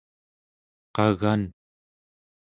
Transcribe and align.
qagan 0.95 1.41